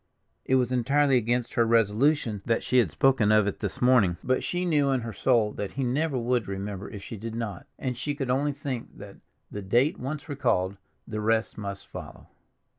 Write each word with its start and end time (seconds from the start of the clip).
It 0.45 0.55
was 0.55 0.71
entirely 0.71 1.15
against 1.15 1.53
her 1.53 1.63
resolution 1.63 2.41
that 2.47 2.63
she 2.63 2.79
had 2.79 2.89
spoken 2.89 3.31
of 3.31 3.45
it 3.45 3.59
this 3.59 3.79
morning, 3.83 4.17
but 4.23 4.43
she 4.43 4.65
knew 4.65 4.89
in 4.89 5.01
her 5.01 5.13
soul 5.13 5.51
that 5.51 5.73
he 5.73 5.83
never 5.83 6.17
would 6.17 6.47
remember 6.47 6.89
if 6.89 7.03
she 7.03 7.17
did 7.17 7.35
not, 7.35 7.67
and 7.77 7.95
she 7.95 8.15
could 8.15 8.31
only 8.31 8.51
think 8.51 8.97
that, 8.97 9.17
the 9.51 9.61
date 9.61 9.99
once 9.99 10.27
recalled, 10.27 10.77
the 11.07 11.21
rest 11.21 11.55
must 11.55 11.85
follow. 11.85 12.25